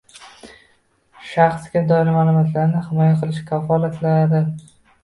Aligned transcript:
Shaxsga 1.33 1.83
doir 1.91 2.11
ma’lumotlarni 2.17 2.83
himoya 2.89 3.15
qilish 3.21 3.47
kafolatlari 3.53 4.47